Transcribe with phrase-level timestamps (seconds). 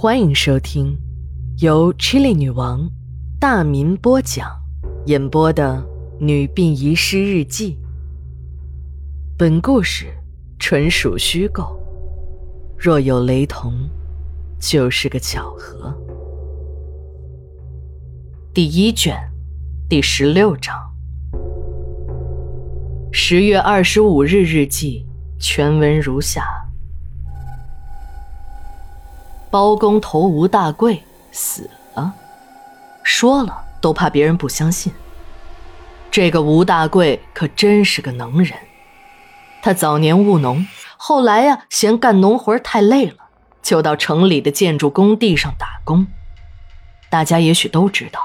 [0.00, 0.96] 欢迎收听
[1.58, 2.88] 由 Chili 女王
[3.40, 4.48] 大民播讲、
[5.06, 5.84] 演播的
[6.24, 7.72] 《女病遗失日记》。
[9.36, 10.06] 本故事
[10.56, 11.76] 纯属虚构，
[12.78, 13.72] 若有雷同，
[14.60, 15.92] 就是个巧合。
[18.54, 19.16] 第一卷
[19.88, 20.76] 第十六章：
[23.10, 25.04] 十月二十五日日记
[25.40, 26.57] 全文如下。
[29.50, 32.12] 包工头吴大贵死了，
[33.02, 34.92] 说了都怕别人不相信。
[36.10, 38.58] 这个吴大贵可真是个能人。
[39.62, 43.16] 他早年务农，后来呀嫌干农活太累了，
[43.62, 46.06] 就到城里的建筑工地上打工。
[47.10, 48.20] 大家也许都知道，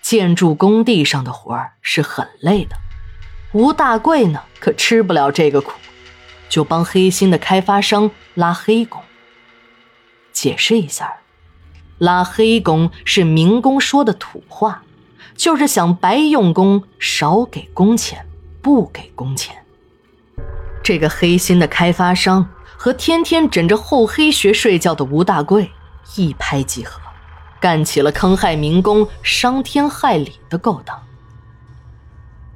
[0.00, 2.76] 建筑工地上的活是很累的。
[3.52, 5.72] 吴大贵呢，可吃不了这个苦，
[6.48, 9.02] 就帮黑心的开发商拉黑工。
[10.40, 11.18] 解释一下，
[11.98, 14.82] 拉黑工是民工说的土话，
[15.36, 18.26] 就是想白用工，少给工钱，
[18.62, 19.54] 不给工钱。
[20.82, 25.70] 这个黑心的开发商和天天枕着厚黑学睡觉的吴大贵
[26.16, 26.98] 一拍即合，
[27.60, 30.98] 干起了坑害民工、伤天害理的勾当。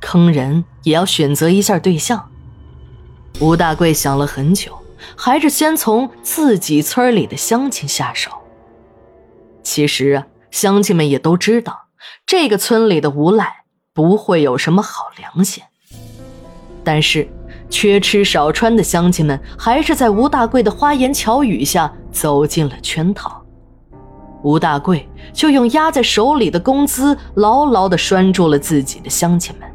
[0.00, 2.30] 坑人也要选择一下对象，
[3.40, 4.83] 吴大贵想了很久。
[5.16, 8.30] 还是先从自己村里的乡亲下手。
[9.62, 11.86] 其实啊，乡亲们也都知道，
[12.26, 15.62] 这个村里的无赖不会有什么好良心。
[16.82, 17.26] 但是，
[17.70, 23.42] 缺吃少穿的乡亲们还是在吴大贵的花言巧语下走进了圈套。
[24.42, 29.66] 吴大贵就用压在手里的工资牢牢地拴住了自己的乡亲们，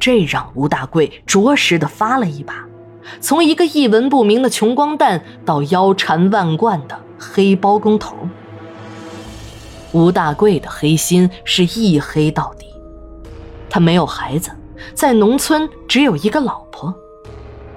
[0.00, 2.66] 这让吴大贵着实的发了一把。
[3.20, 8.16] 从一个一文不名的穷光蛋到腰缠万贯的黑包工头，
[9.92, 12.66] 吴大贵的黑心是一黑到底。
[13.70, 14.50] 他没有孩子，
[14.94, 16.94] 在农村只有一个老婆，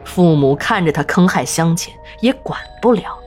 [0.05, 3.17] 父母看着他坑害乡亲也管不了，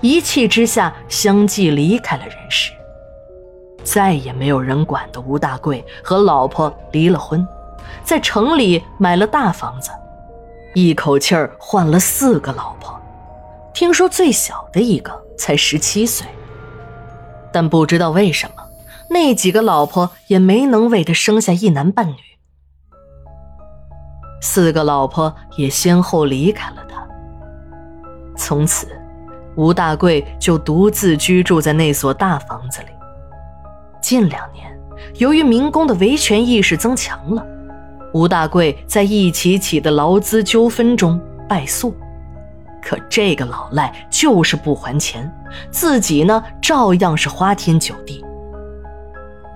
[0.00, 2.72] 一气之下相继离开了人世。
[3.82, 7.44] 再也没有人管的吴大贵和老婆离了婚，
[8.04, 9.90] 在城里买了大房子。
[10.74, 12.98] 一口气儿换了四个老婆，
[13.74, 16.26] 听说最小的一个才十七岁，
[17.52, 18.62] 但不知道为什么，
[19.10, 22.16] 那几个老婆也没能为他生下一男半女。
[24.40, 27.06] 四个老婆也先后离开了他，
[28.34, 28.88] 从此，
[29.56, 32.88] 吴大贵就独自居住在那所大房子里。
[34.00, 34.74] 近两年，
[35.16, 37.46] 由于民工的维权意识增强了。
[38.12, 41.94] 吴大贵在一起起的劳资纠纷中败诉，
[42.82, 45.30] 可这个老赖就是不还钱，
[45.70, 48.24] 自己呢照样是花天酒地。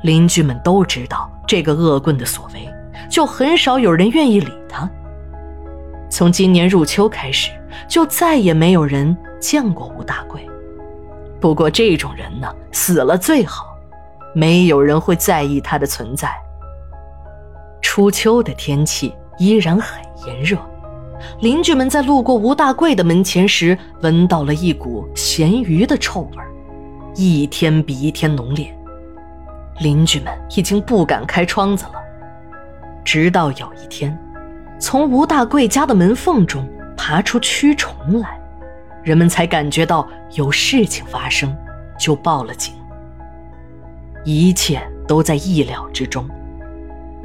[0.02, 2.68] 邻居们都知道这个恶棍的所为，
[3.10, 4.88] 就很少有人愿意理他。
[6.08, 7.50] 从今年入秋开始，
[7.88, 10.40] 就再也没有人见过吴大贵。
[11.40, 13.76] 不过这种人呢，死了最好，
[14.34, 16.30] 没有人会在意他的存在。
[17.86, 20.58] 初秋的天气依然很炎热，
[21.40, 26.42] 邻居们在路过吴大贵的门前时，闻到了一股咸鱼的臭味
[27.14, 28.76] 一天比一天浓烈。
[29.78, 31.92] 邻居们已经不敢开窗子了。
[33.04, 34.18] 直到有一天，
[34.80, 38.38] 从吴大贵家的门缝中爬出蛆虫来，
[39.04, 41.56] 人们才感觉到有事情发生，
[41.96, 42.74] 就报了警。
[44.24, 46.28] 一切都在意料之中。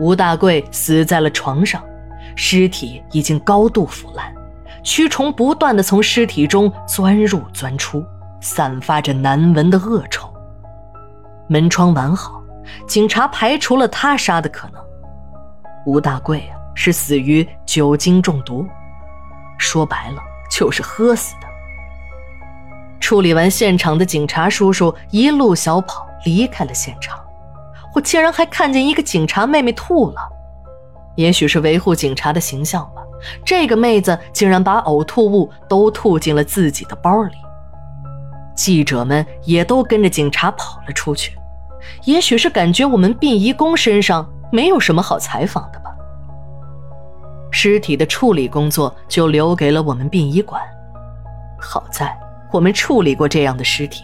[0.02, 1.80] 吴大贵死在了床上，
[2.36, 4.34] 尸体已经高度腐烂，
[4.84, 8.04] 蛆虫不断的从尸体中钻入钻出，
[8.40, 10.28] 散发着难闻的恶臭。
[11.48, 12.42] 门窗完好，
[12.88, 14.82] 警察排除了他杀的可能。
[15.86, 18.66] 吴大贵啊，是死于酒精中毒，
[19.60, 20.18] 说白了
[20.50, 21.48] 就是喝死的。
[23.00, 27.20] 处理完现场的警察叔叔一路小跑离开了现场。
[27.94, 30.22] 我竟然还看见一个警察妹妹吐了，
[31.16, 33.02] 也许是维护警察的形象吧。
[33.46, 37.36] 这个妹子竟然把呕吐物都吐进了自己的包里。
[38.56, 41.38] 记者们也都跟着警察跑了出去，
[42.06, 45.92] 也许是感觉我们殡仪工身上没有什么好采访的吧。
[47.52, 50.62] 尸体的处理工作就留给了我们殡仪馆。
[51.60, 52.18] 好在
[52.52, 54.04] 我们处理过这样的尸体，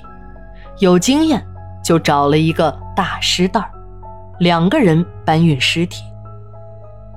[0.80, 1.44] 有经验，
[1.84, 3.72] 就找了一个大尸袋儿。
[4.40, 6.04] 两个人搬运尸体。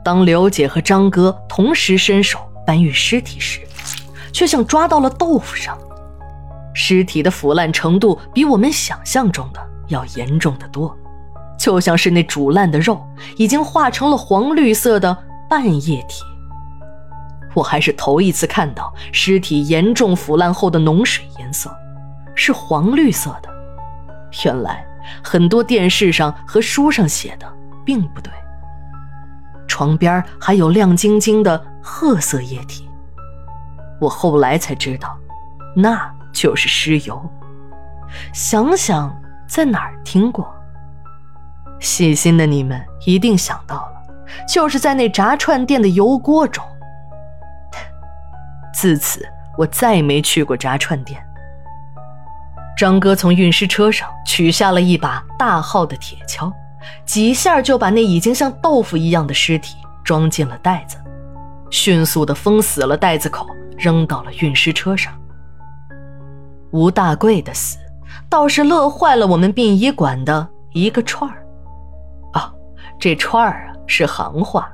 [0.02, 3.61] 当刘姐和张哥同时伸手搬运尸体时，
[4.32, 5.78] 却像抓到了豆腐上。
[6.72, 10.96] 尸体的腐烂程度比我们想象中的要严重的多，
[11.58, 13.05] 就像是那煮烂的肉
[13.37, 15.17] 已经化成了黄绿色的
[15.49, 16.22] 半液体。
[17.52, 21.70] 我还是头一次看到尸体严重腐烂后的脓水颜色，
[22.34, 23.50] 是黄绿色的。
[24.44, 24.87] 原来
[25.23, 27.47] 很多电视上和书上写的
[27.85, 28.33] 并不对。
[29.67, 32.91] 床边还有亮晶晶的褐色液体，
[34.01, 35.17] 我后来才知道，
[35.75, 37.31] 那就是尸油。
[38.33, 39.17] 想想
[39.47, 40.53] 在哪儿听过？
[41.79, 44.03] 细心的你们一定想到了，
[44.47, 46.63] 就是在那炸串店的油锅中。
[48.75, 51.25] 自此，我再没去过炸串店。
[52.81, 56.50] 张哥从运尸车上取下了一把大号的铁锹，
[57.05, 60.97] 几下就把那已经像豆腐一样的尸体装进了袋子，
[61.69, 63.47] 迅速的封死了袋子口，
[63.77, 65.12] 扔到了运尸车上。
[66.71, 67.77] 吴大贵的死，
[68.31, 71.44] 倒是乐坏了我们殡仪馆的一个串儿。
[72.32, 72.50] 啊，
[72.99, 74.73] 这串儿啊是行话，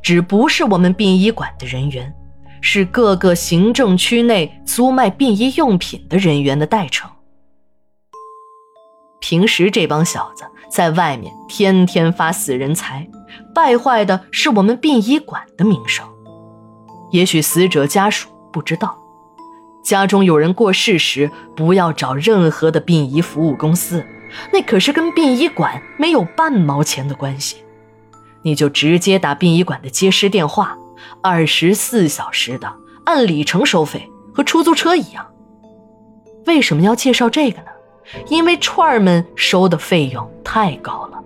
[0.00, 2.14] 只不是我们殡仪馆的人员。
[2.60, 7.10] 是各个行政区内租卖殡仪用品的人员的代称。
[9.20, 13.08] 平时这帮小子在外面天天发死人财，
[13.54, 16.06] 败坏的是我们殡仪馆的名声。
[17.10, 18.98] 也许死者家属不知道，
[19.82, 24.04] 家中有人过世时，不要找任何的殡仪服务公司，
[24.52, 27.64] 那可是跟殡仪馆没有半毛钱的关系。
[28.42, 30.76] 你就直接打殡仪馆的接尸电话。
[31.22, 32.72] 二十四小时的，
[33.04, 35.26] 按里程收费，和出租车一样。
[36.46, 37.68] 为什么要介绍这个呢？
[38.28, 41.22] 因为串儿们收的费用太高了，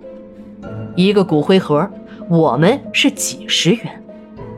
[0.95, 1.89] 一个骨灰盒，
[2.29, 4.03] 我们是几十元，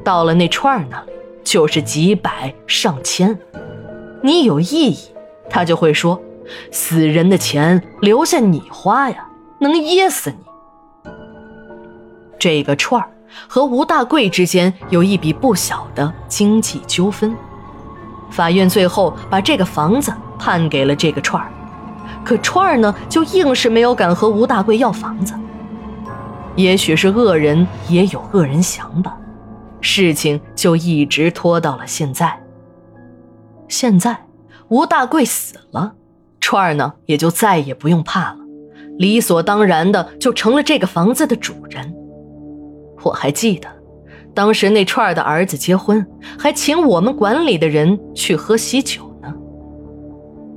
[0.03, 1.11] 到了那串儿那里
[1.43, 3.37] 就是几百上千。
[4.21, 4.97] 你有异议，
[5.49, 6.21] 他就会说
[6.71, 9.27] ：“死人的钱留下你花呀，
[9.59, 11.11] 能噎死你。”
[12.39, 13.09] 这个串儿。
[13.49, 17.35] 和吴大贵之间有一笔不小的经济纠纷，
[18.31, 21.51] 法院最后把这个房子判给了这个串儿，
[22.25, 25.33] 可串儿呢就硬是没有敢和吴大贵要房子。
[26.55, 29.17] 也许是恶人也有恶人想吧，
[29.79, 32.41] 事情就一直拖到了现在。
[33.67, 34.25] 现在
[34.69, 35.93] 吴大贵死了，
[36.39, 38.37] 串儿呢也就再也不用怕了，
[38.97, 41.93] 理所当然的就成了这个房子的主人。
[43.03, 43.67] 我还记得，
[44.33, 46.05] 当时那串儿的儿子结婚，
[46.39, 49.33] 还请我们管理的人去喝喜酒呢。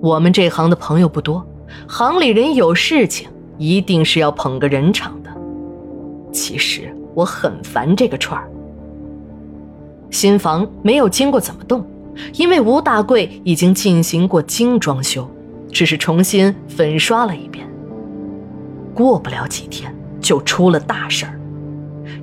[0.00, 1.44] 我们这行的朋友不多，
[1.86, 3.28] 行里人有事情
[3.58, 5.30] 一定是要捧个人场的。
[6.32, 8.48] 其实我很烦这个串儿。
[10.10, 11.84] 新房没有经过怎么动，
[12.34, 15.28] 因为吴大贵已经进行过精装修，
[15.70, 17.68] 只是重新粉刷了一遍。
[18.94, 21.38] 过不了几天，就出了大事儿。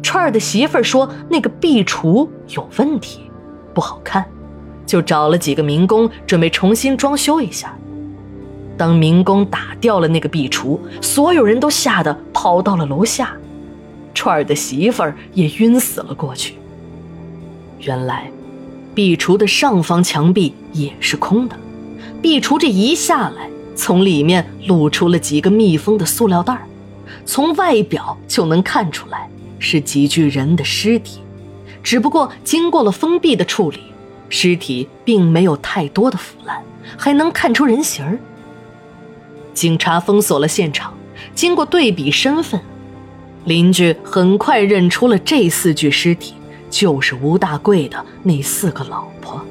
[0.01, 3.21] 串儿的媳妇儿说：“那个壁橱有问题，
[3.74, 4.25] 不好看，
[4.86, 7.75] 就找了几个民工准备重新装修一下。
[8.77, 13.33] 当民工打掉了那个壁橱，所有人都吓得跑到了楼下，
[14.13, 16.56] 串儿的媳妇儿也晕死了过去。
[17.80, 18.30] 原来，
[18.94, 21.56] 壁橱的上方墙壁也是空的，
[22.22, 26.68] 壁橱这一下来，从里面露出了几个密封的塑料袋儿，
[27.26, 31.21] 从外表就能看出来。”是几具人的尸体，
[31.81, 33.80] 只不过经过了封闭的处理，
[34.30, 36.61] 尸体并没有太多的腐烂，
[36.97, 38.19] 还能看出人形儿。
[39.56, 40.94] 警察封锁了现场，
[41.33, 42.59] 经过对比身份，
[43.45, 46.33] 邻居很快认出了这四具尸体
[46.69, 49.42] 就是吴大贵的那四个老婆。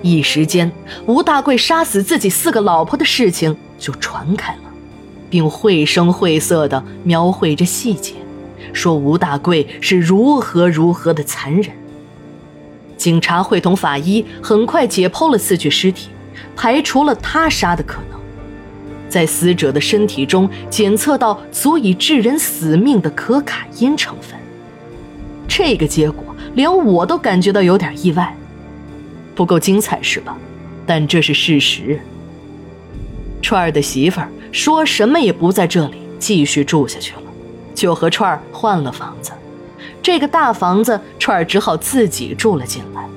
[0.00, 0.72] 一时间，
[1.06, 4.62] 吴大贵杀死自己四个老婆的事情就传开了，
[5.28, 8.14] 并绘声绘色地描绘着细节。
[8.72, 11.70] 说吴大贵是如何如何的残忍。
[12.96, 16.08] 警察会同法医很快解剖了四具尸体，
[16.56, 18.18] 排除了他杀的可能，
[19.14, 24.36] 在死者的身体中检测到足以致人死命的可卡因成分。
[25.46, 28.36] 这个结果连我都感觉到有点意外，
[29.32, 30.36] 不够精彩是吧？
[30.84, 32.00] 但这是事实。
[33.40, 37.22] 串儿的媳妇儿说什么也不在这里继续住下去了。
[37.72, 39.30] 就和串儿换了房子，
[40.02, 43.08] 这个大房子串儿只好自己住了进来。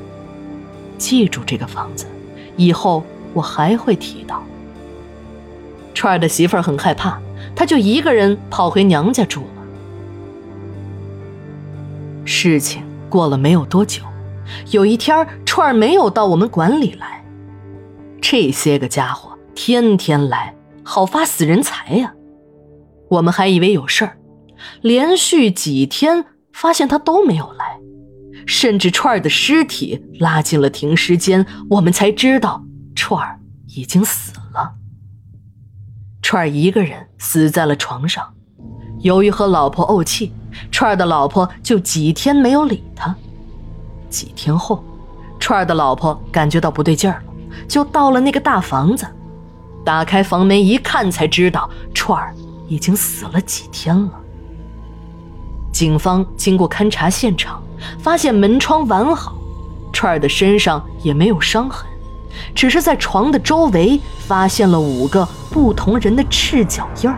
[0.99, 2.05] 记住这个房子，
[2.55, 4.43] 以后我还会提到。
[5.97, 7.19] 串儿的媳妇儿很害怕，
[7.55, 9.63] 他就一个人跑回娘家住了。
[12.23, 14.03] 事情过了没有多久，
[14.69, 17.25] 有一天串儿没有到我们馆里来，
[18.21, 22.13] 这些个家伙天天来，好发死人财呀！
[23.09, 24.19] 我们还以为有事儿，
[24.81, 27.79] 连续几天发现他都没有来，
[28.45, 32.63] 甚至串儿的尸体拉进了停尸间，我们才知道
[32.93, 33.39] 串儿
[33.69, 34.75] 已经死了。
[36.29, 38.33] 串儿一个人死在了床上，
[38.99, 40.33] 由于和老婆怄气，
[40.69, 43.15] 串儿的老婆就几天没有理他。
[44.09, 44.83] 几天后，
[45.39, 47.33] 串儿的老婆感觉到不对劲儿了，
[47.65, 49.07] 就到了那个大房子，
[49.85, 52.35] 打开房门一看，才知道串儿。
[52.67, 54.11] 已经死了几天了。
[55.71, 57.63] 警方经过勘查现场，
[57.99, 59.33] 发现门窗完好，
[59.93, 61.87] 串儿的身上也没有伤痕，
[62.53, 67.17] 只是在床的周围发现了五个不同人的赤脚印儿，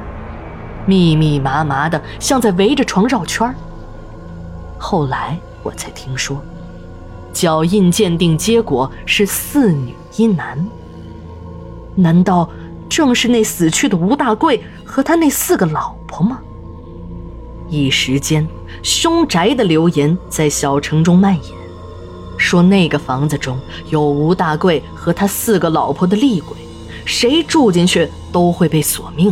[0.86, 3.56] 密密麻麻的，像在围着床绕圈儿。
[4.78, 6.42] 后来我才听说，
[7.34, 10.66] 脚印鉴定结果是四女一男。
[11.96, 12.50] 难道？
[12.90, 16.40] 正是那死去的吴大贵和他那四个老婆吗？
[17.70, 18.48] 一时间，
[18.82, 21.59] 凶宅的流言在小城中蔓延，
[22.40, 26.58] 说那个房子中有吴大贵和他四个老婆的厉鬼，
[27.06, 29.32] 谁住进去都会被索命。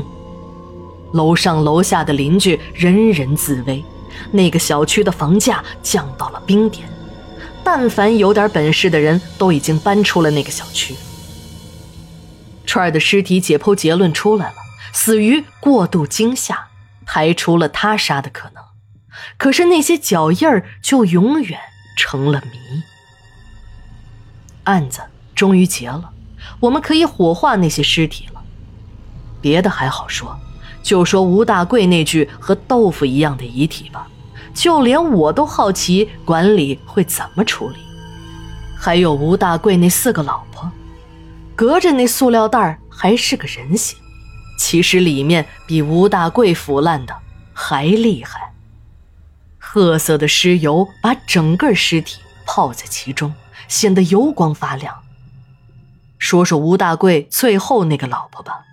[1.13, 3.83] 楼上楼下的邻居人人自危，
[4.31, 6.87] 那个小区的房价降到了冰点，
[7.63, 10.93] 但凡有点本事的人都已经搬出了那个小区。
[12.65, 14.55] 串儿的尸体解剖结论出来了，
[14.91, 16.67] 死于过度惊吓，
[17.05, 18.61] 排除了他杀的可能。
[19.37, 21.57] 可是那些脚印儿就永远
[21.95, 22.83] 成了谜。
[24.67, 25.01] 案子
[25.33, 26.09] 终于结了，
[26.59, 28.41] 我们可以火化那些尸体了。
[29.41, 30.37] 别的还好说，
[30.83, 34.07] 就说吴大贵那具和豆腐一样的遗体吧，
[34.53, 37.77] 就连我都好奇管理会怎么处理。
[38.77, 40.69] 还有吴大贵那四个老婆。
[41.55, 43.97] 隔着那塑料袋还是个人形，
[44.59, 47.15] 其实里面比吴大贵腐烂的
[47.51, 48.53] 还厉害。
[49.57, 53.33] 褐色的尸油把整个尸体泡在其中，
[53.67, 54.95] 显得油光发亮。
[56.17, 58.65] 说说吴大贵最后那个老婆吧，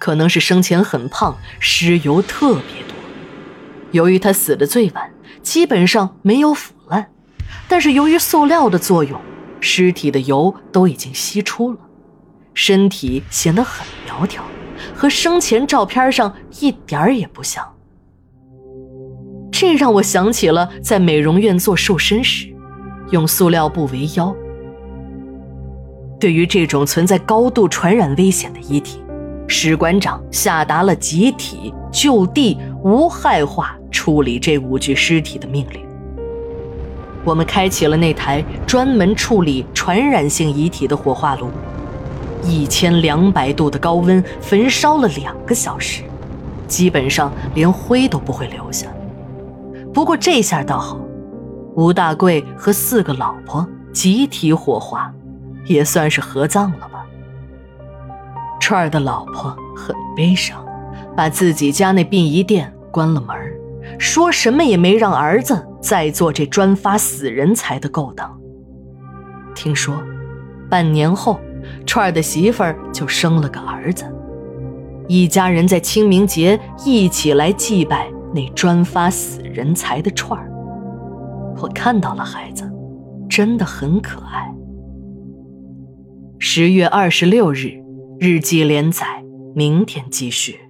[0.00, 2.96] 可能是生前很胖，尸油特别多。
[3.92, 5.10] 由于他死的最晚，
[5.42, 7.10] 基本上没有腐烂，
[7.68, 9.20] 但是由于塑料的作用，
[9.60, 11.78] 尸体的油都已经吸出了。
[12.54, 14.42] 身体显得很苗条，
[14.94, 17.74] 和生前照片上一点儿也不像。
[19.52, 22.55] 这让我想起了在美容院做瘦身时，
[23.10, 24.34] 用塑料布围腰。
[26.18, 29.00] 对于这种存在高度传染危险的遗体，
[29.46, 35.80] 史馆长下达了集体就地无害化处理这五具尸体的命令。
[37.22, 41.48] 我们开启了那台专门处理传染性遗体的火化炉。
[42.42, 46.02] 一千两百度的高温焚烧了两个小时，
[46.68, 48.86] 基本上连灰都不会留下。
[49.92, 51.00] 不过这下倒好，
[51.76, 55.12] 吴大贵和四个老婆集体火化，
[55.66, 57.06] 也算是合葬了吧。
[58.58, 60.64] 串儿的老婆很悲伤，
[61.14, 63.36] 把自己家那殡仪店关了门，
[63.98, 68.34] 说什么也没让儿子再做这专发死人财的勾当。
[69.54, 70.02] 听说，
[70.68, 71.38] 半年后。
[71.84, 74.04] 串儿的媳妇儿就生了个儿子，
[75.08, 80.48] 一家人在清明节一起来祭拜那专发死人财的串儿。
[81.58, 82.70] 我看到了孩子，
[83.28, 84.54] 真的很可爱。
[86.38, 87.82] 十月二十六日，
[88.20, 90.60] 日记连载，明天继续。